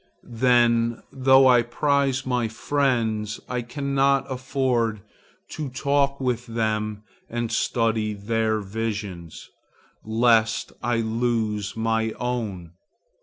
Then, 0.33 1.03
though 1.13 1.47
I 1.47 1.61
prize 1.61 2.25
my 2.25 2.47
friends, 2.47 3.39
I 3.47 3.61
cannot 3.61 4.25
afford 4.31 5.01
to 5.49 5.69
talk 5.69 6.19
with 6.19 6.47
them 6.47 7.03
and 7.29 7.51
study 7.51 8.13
their 8.13 8.61
visions, 8.61 9.51
lest 10.03 10.73
I 10.81 11.01
lose 11.01 11.77
my 11.77 12.13
own. 12.13 12.71